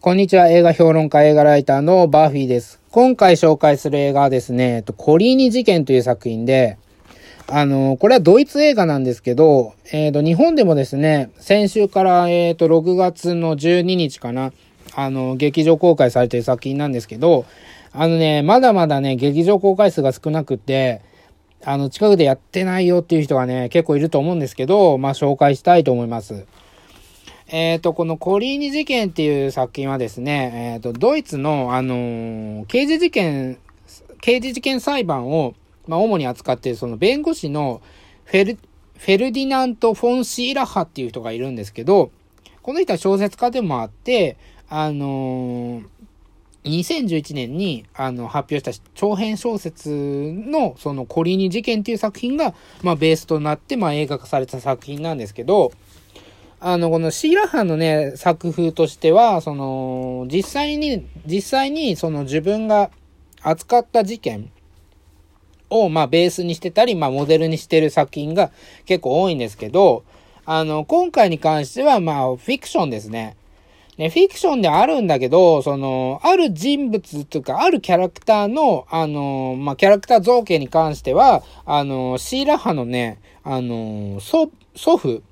[0.00, 0.46] こんにちは。
[0.46, 2.80] 映画評論家、映画ライターのバーフィーです。
[2.92, 6.78] 今回紹介する映画はですね、コリーニ事件という作品で、
[7.48, 14.52] あの、これはドイツ映画なんですけど、えっ、ー、と、日本でもですね、先週から、えっ、ー、と、6月の12日かな、
[14.94, 17.44] あの、劇場公開されている作品なんですけど、
[17.92, 21.00] あのね、まだまだね、劇場公開数が少なくて、
[21.64, 26.46] あの、近くでやってないよっていう人がね、結構いると思うんですけど、まあ、紹介したいと思います。
[27.50, 33.58] えっ、ー、と、このコリーニ事件っていう作品はですね、えっ、ー、と、ドイツの、あのー、刑事事件、
[34.20, 35.54] 刑事事件裁判を、
[35.86, 37.80] まあ、主に扱っているその弁護士の
[38.24, 38.58] フェル、
[38.98, 42.10] フェルディナント・フォン・シーラハっていう人がいるんですけど、
[42.60, 44.36] この人は小説家でもあって、
[44.68, 45.80] あの
[46.64, 55.72] 2011年にあの発表した長編小説のそのコリーニ事件っていう作品が、まあ、ベースとなって、まあ、映画化された作品なんですけど、
[56.60, 62.90] あの、このシーラハンのね、作風としては、その、実際に、実際にその自分が
[63.42, 64.50] 扱った事件
[65.70, 68.50] を、まあ、ベースにしてたり、まあ、モデルにしてる作品が
[68.86, 70.02] 結構多いんですけど、
[70.46, 73.36] あの、今回に関しては、まあ、フィクションですね。
[73.96, 85.22] ね、フィクションであるんだけど、その、ある人物というか、あるキャラクターの、あの、まあ、キャラクター造形に関しては、あの、シーラハのね、あの、祖、祖父、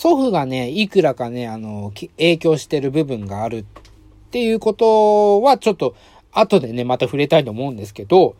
[0.00, 3.64] 祖父がね、いくらかね、あの、影響してる部分があるっ
[4.30, 5.94] ていうことは、ちょっと、
[6.32, 8.34] 後でね、また触れたいと思うんですけど、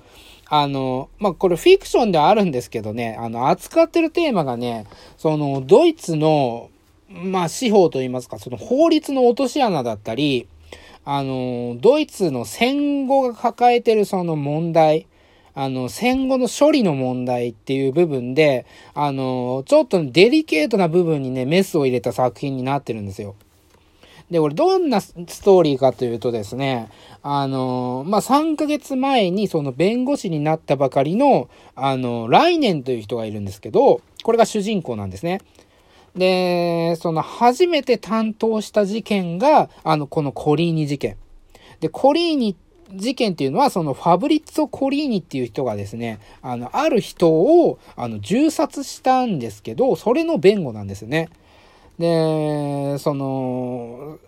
[0.49, 4.87] あの、まあ、これフィクションではあるんですけどね、あの、扱ってるテーマがね、
[5.19, 6.71] その、ドイツの、
[7.11, 10.49] まあ、司法といいますか、その法律の落とし穴だったり、
[11.05, 15.07] あの、ドイツの戦後が抱えてるその問題、
[15.61, 23.35] あの、戦後の処理の問題っていう部分で、あの、ちょっとデリケートな部分にね、メスを入れた作品になってるんですよ。
[24.31, 26.89] で、これどんなストーリーかというとですね、
[27.23, 35.43] あの、まあ、3ヶ月前にその弁護士になったばかりの、あの、来年という人がいるんですけど、これが主人公なんですね。
[36.17, 41.19] で、その初めて担当した事件が、あの、このコリーニ事件。
[41.81, 51.29] で、コリーニって事件っていうのは、そのファブリッツォ・コリーニっていう人がですね、あの、ある人を、あの、銃殺したんですけど、それの弁護なんですね。
[51.99, 54.19] で、その、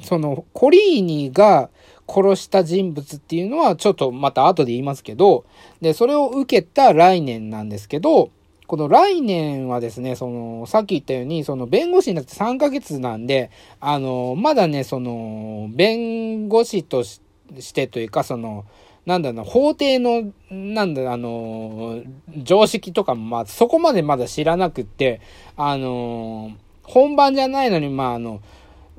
[0.00, 1.70] その、コリーニが
[2.08, 5.44] 殺した人物っていうのは、ちょっとまた後で言いますけど、
[5.80, 8.30] で、それを受けた来年なんですけど、
[8.66, 13.50] この来年はですね、その、さっき言ったように、その弁護士になって3ヶ月なんで、
[13.80, 17.23] あの、まだね、その、弁護士として、
[17.60, 18.64] してというか、その、
[19.06, 22.02] なんだろう法廷の、なんだ、あの、
[22.36, 25.20] 常識とかも、まあ、そこまでまだ知らなくって、
[25.56, 28.40] あの、本番じゃないのに、まあ、あの、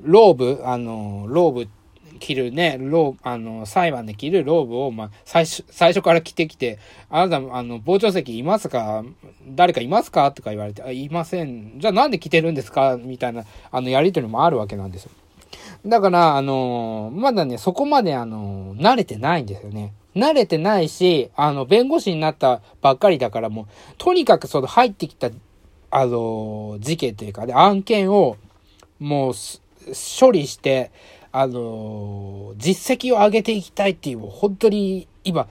[0.02, 1.68] ローブ、あの、ローブ
[2.18, 6.78] 着るね、ロー、あの、裁判で着るローブを、まあ、最初、最初から着てきて、
[7.10, 9.04] あなた、あの、傍聴席いますか
[9.48, 10.30] 誰かいますか？
[10.32, 11.78] とか言われて、あ、いません。
[11.78, 12.96] じゃあなんで着てるんですか？
[12.96, 15.10] みたいな、あの、やりとりもあるわけなんですよ。
[15.86, 19.94] だから、あのー、まだね、そこまで、あのー、慣れてないんですよね。
[20.14, 23.66] 慣れてないし、あの、弁護士になったばっかりだからもう、
[23.98, 25.30] とにかくその入ってきた、
[25.90, 28.36] あのー、事件というかね、案件を、
[28.98, 29.34] もう、
[30.20, 30.90] 処理して、
[31.38, 35.48] あの実績を上げていきたいっていう、本当に今、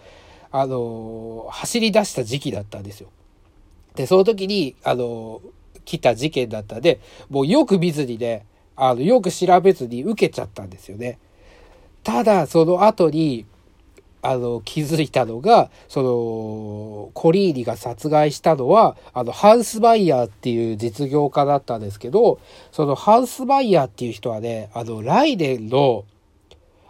[0.51, 3.09] あの走り出した時期だったんですよ。
[3.93, 5.41] で、その時に、あの
[5.85, 11.17] 来た事件だったんで、もうよく見ずにね、あの、よく調べずに受けちゃったんですよね。
[12.03, 13.45] ただ、その後に、
[14.21, 22.39] あの、気づいたのが、その、コリーニが殺害したのは、あの、ハウスバイヤーっていう実業家だったんですけど、
[22.71, 26.05] そのハウスバイヤーっていう人はね、あの、ライデンの、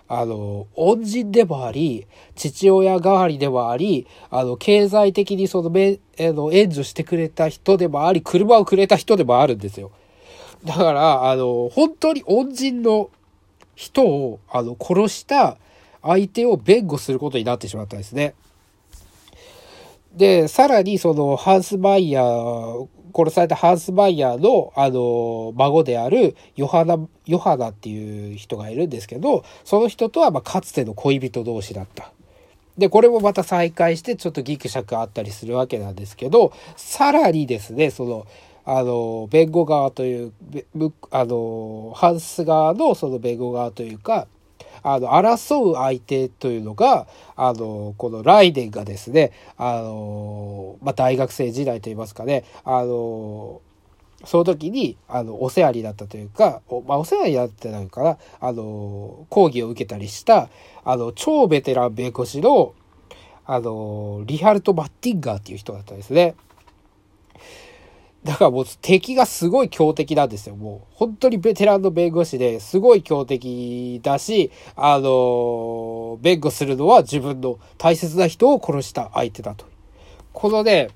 [0.07, 9.91] あの、恩人でもあり、父親代わりでもあり、あの、経済的にその、め、あの、援助してくれた人でもあり、車をくれた人でもあるんですよ。
[10.66, 13.09] だから、あの、本当に恩人の
[13.76, 15.57] 人を、あの、殺した
[16.01, 18.34] 相手を弁護することになってしまったんですね。
[20.16, 32.12] で、さらにそのハウスバイヤー、殺されたハウスバイヤーの、あの、孫であるヨハナ、ヨハナっていう人がいるんですけど、その人とは、まかつての恋人同士だった。
[32.78, 38.25] で、これもまた再会して、ちょっとギクシャクあったりするわけなんですけど、さらにですね、その、
[38.65, 40.33] あの、弁護側という、
[41.12, 44.27] あの、ハウス側のその弁護側というか、
[44.81, 53.62] あの、争う相手というのが、あの、このライデンがですね、あの、まあ、大学生時代といいますかね、あの、
[54.25, 60.50] その時に、あの、お世話になったというか、お,、まあ、お世話になってないから、あの、講義を受けたりした、
[60.83, 62.73] あの、超ベテラン弁護士の、
[63.45, 66.35] あの、リハルト・バッティンガーっていう人だったんですね。
[68.25, 70.56] だからもう敵がすごい強敵なんですよ。
[70.56, 79.68] もう本当にベテランの弁護士ですごい強敵だし、あの、弁護するのは自分の大切な人を殺した相手だと。
[80.33, 80.89] このね、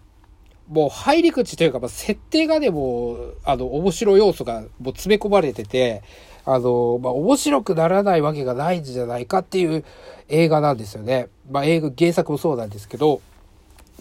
[0.70, 6.02] もう入り口というか、まあ、設定がね、もう、あの、面白い要素がもう詰め込まれてて、
[6.46, 9.86] あの、まあ、面白くならないわけがないんじゃないかっていう
[10.30, 11.28] 映画なんですよね。
[11.52, 13.22] まあ、映画、原作もそうなんですけど、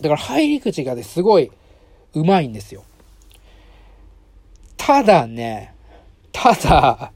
[0.00, 1.50] だから入り口がね、すごい、
[2.14, 2.84] うまいんですよ。
[4.88, 5.74] ただね、
[6.32, 7.12] ただ、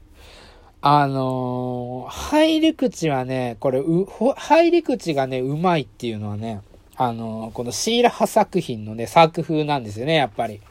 [0.79, 4.05] あのー、入り口はね、これ、う、
[4.35, 6.61] 入り口がね、うまいっていうのはね、
[6.97, 10.61] あのー、このシーラ派作品のね、作風なんですよね、やっぱり。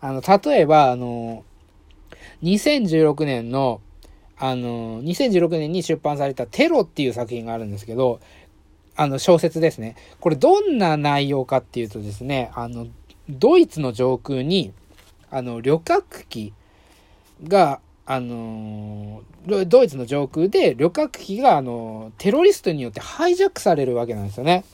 [0.00, 3.80] あの、例えば、あのー、2016年の、
[4.36, 8.20] あの2016年に出版されたテロっていう作品があるんですけど、
[8.94, 9.96] あの、小説ですね。
[10.20, 12.86] これどんな内容かっていうとですね、あの、
[13.28, 14.72] ドイツの上空に、
[15.34, 16.52] あの、旅客機
[17.42, 24.64] が、あのドイツの上空で旅客機が、あのテロリストによってハイジャックされるわけなんですよね。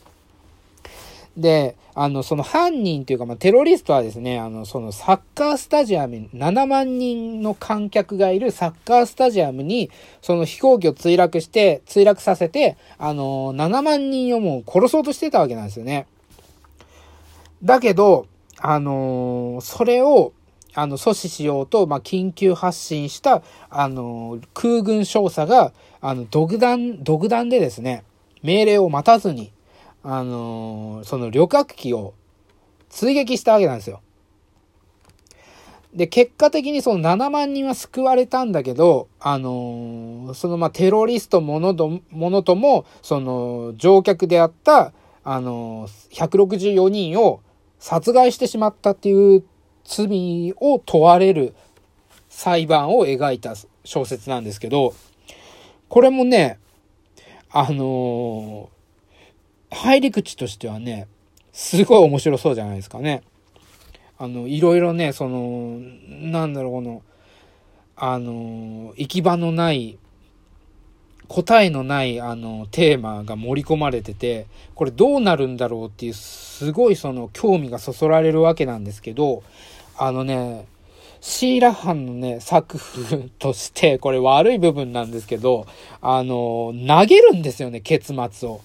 [1.34, 9.90] で、あの、その犯人というか、まあ、テロリストはですね、あの、そのサッカースタジアムに、7万人の観客がいるサッカースタジアムに、
[10.20, 16.06] その飛行機を墜落して、墜落させて、あの、7万人をもう殺そうとしてたわけなんですよね。
[17.62, 18.26] だけど、
[18.62, 20.32] あのそれを、
[20.75, 28.05] あの、阻止しようと、まあ、緊急発進した、あの、空軍少佐が、あの、独断、独断でですね、
[28.43, 29.52] 命令を待たずに、
[30.02, 32.14] あの、その旅客機を
[32.88, 34.00] 追撃したわけなんですよ。
[35.94, 44.93] で、結果的にその7万人は救われたんだけど、あのそのまテロリストものとものとも、その乗客であった、
[45.25, 47.40] あの164人を
[47.81, 49.44] 殺害してしまったっていう
[49.90, 51.52] 罪を問われる
[52.28, 53.54] 裁判を描いた
[53.84, 54.94] 小説なんですけど、
[55.88, 56.60] これもね、
[57.50, 61.08] あのー、入り口としてはね、
[61.52, 63.25] すごい面白そうじゃないですかね。
[64.16, 65.78] あの、いろいろね、その、
[66.08, 67.02] なんだろう、この、
[67.96, 69.98] あの、行き場のない、
[71.26, 74.46] 答えのない、あの、テーマが盛り込まれてて、
[74.76, 79.43] これどうなるんだろうっていう、すごいその、興味がそそられるわけなんですけど、
[80.02, 80.67] あのね、
[81.20, 85.67] シーラハンのね、作風として、これ悪い部分なんですけど、
[86.00, 88.62] あの、投げるんですよね、結末を。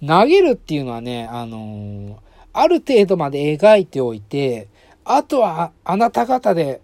[0.00, 2.20] 投げるっていうのはね、あの、
[2.54, 4.68] ある程度まで描いておいて、
[5.04, 6.80] あとはあなた方で、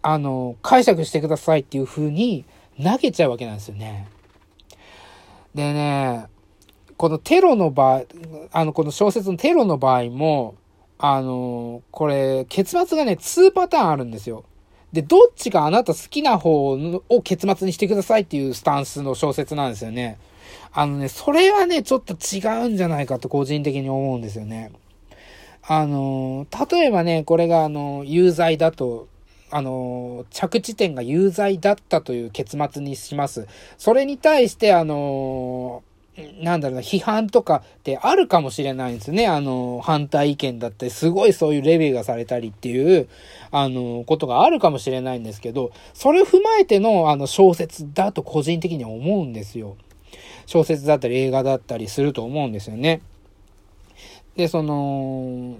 [0.00, 2.44] あの、解釈してくださいっていう風に
[2.80, 4.06] 投げちゃうわけなんですよね。
[5.56, 6.26] でね、
[6.96, 8.04] このテロの場合、
[8.52, 10.54] あの、この小説のテロの場合も、
[11.04, 14.44] あの、これ、結末がね、2パターンあるんですよ。
[14.92, 16.78] で、どっちがあなた好きな方
[17.08, 20.16] を結末にしてくださいっていうスタンスの小説なんですよね。
[20.72, 24.70] あのね、それはね、ちょっと違うんじゃないかと個人的に思うんですよね。
[25.66, 29.08] あの、例えばね、これがあの、有罪だと、
[29.50, 33.48] あの、着地点が有罪だったという結末にします。
[33.76, 35.82] それに対して、あの、
[36.42, 39.26] なんだろうな、批判とかってあるかもしれないんですね。
[39.26, 43.08] あの、反対意見だったり、すごいそういうレビューがされたりっていう、
[43.50, 49.76] あの、ことがあるかもしれないんですけど、それを踏まえての、あの、小説だと個人的には思うんですよ。
[50.44, 53.00] 小説だったり映画だったりすると思うんですよね。
[54.36, 55.56] で、その、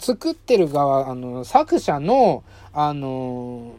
[0.00, 2.42] 作ってる側、あの、作者の、
[2.72, 3.74] あの、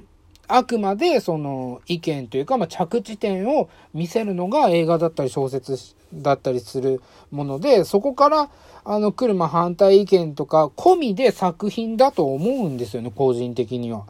[0.52, 5.78] あくまでその意見というか、まあ、着地点を見せるのが映画だったり小説
[6.12, 8.50] だったりするもので、そこから
[8.84, 14.06] あの来る反対意見とか込みで作品だと思うんですよね、個人的には。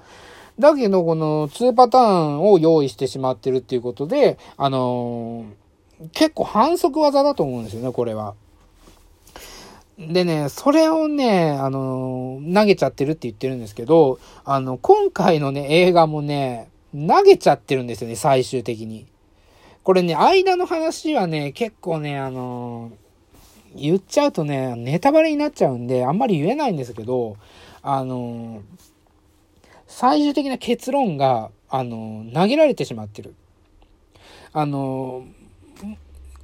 [0.57, 8.35] だけど、この2パターンを用意してしまってるっていうことで、あのー、結構反則技だと思うんですよね、これは。
[9.99, 19.07] でね、それをね、あの、投げちゃってるって言ってるんですけど、あの、今回のね、映画もね、投げちゃってるんですよね、最終的に。
[19.83, 22.93] これね、間の話はね、結構ね、あの、
[23.75, 27.35] 言っちゃうとね、ネタバレになっちゃうんで、あんまり言えないんですけど、
[27.81, 28.61] あの、
[29.85, 33.35] 最終的な結論が、あの、投げられてしまってる。
[34.53, 35.25] あの、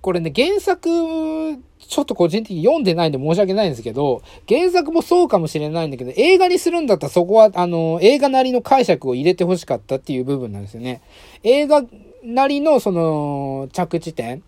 [0.05, 11.01] これね、原作、ちょっと個人的に読んでないんで申し訳ないんですけど、原作もそうかもしれないんだけど、映画にするんだったらそこは、あの、映画なりの解釈を入れてほしかったっていう部分なんですよね。
[11.41, 11.83] 映画
[12.23, 14.43] なりの、その、着地点。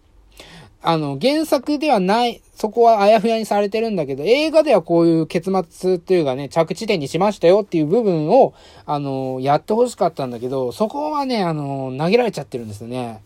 [0.83, 8.53] あの、原作ではない、そこはあやふやにされてるんだけど、映画ではこういう結末っていうかね、着地点にしましたよっていう部分を、
[8.85, 13.21] あの、やってほしかったんだけど、そこはね、あの、投げられちゃってるんですよね。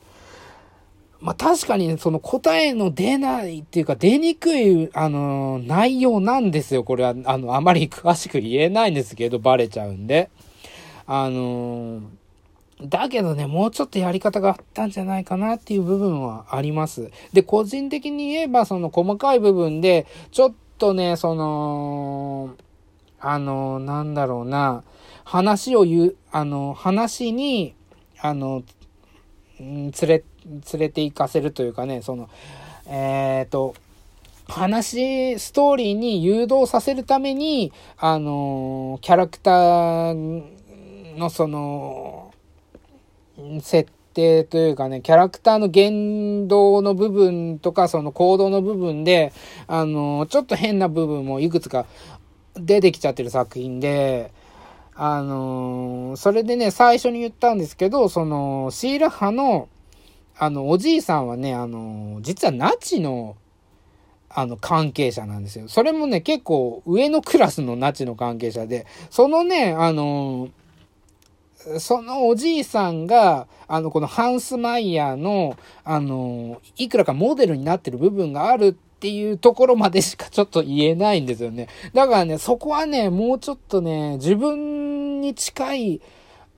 [1.22, 6.84] まあ、確かにねその答えの出ないっていうか出にくい、あのー、内容なんですよ。
[6.84, 10.32] これは、あの、あまり詳しく言えないんですけど、バレちゃうんで。
[11.06, 12.02] あのー、
[12.84, 17.12] だけどね、もうちょっとやり方があったんじゃないかなっていう部分はあります。
[17.34, 22.56] で、個人的に言えば、その細かい部分で、ちょっとね、その、
[23.20, 24.84] あの、なんだろうな、
[25.24, 27.76] 話を言う、あの、話に、
[28.20, 28.64] あの、
[29.60, 30.24] 連れ、
[30.74, 32.30] 連れて行かせるというかね、その、
[32.88, 33.76] えっ、ー、と、
[34.48, 42.34] 話、ストーリーに誘導させるために、あの、キャラクターのその、
[43.62, 49.32] 設定というかね、キャラクターの言動の部分とか、その行動の部分で、
[49.68, 51.86] あの、ちょっと変な部分もいくつか
[52.56, 54.32] 出てきちゃってる作品で、
[54.96, 59.70] あの、それでね、最初に言ったんですけど、その、シーラ派の、
[60.38, 63.36] あの、おじいさんはね、あの、実はナチの、
[64.30, 65.68] あの、関係者なんですよ。
[65.68, 70.50] それもね、結構上のクラスのナチの関係者で、そのね、あの、
[71.80, 81.68] そのおじいさんが、あの、このハンスマイヤーの、あの、いくらかモデルになってる部分があるっていうところまでしかちょっと言えないんですよね。
[81.94, 86.02] だからね、そこはね、もうちょっとね、自分に近い、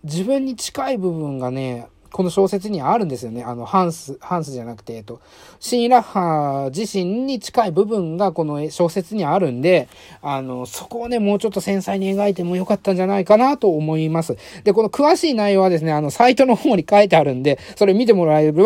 [0.03, 3.43] 自分に近い部分がね、この小説にあるんですよね。
[3.43, 5.19] あの、ハンス、ハンスじゃなくて、えっと、
[5.59, 9.89] シーラッハ自身に近い部分がこの小説にあるんで、
[10.21, 14.37] あの、そこをね、もうちょっと繊細に描いてもよかったんじゃないかなと思います。
[14.63, 18.63] で、この詳しい内容はですね、あの、サイトの方に書いてあるんで、それ見てもらえれば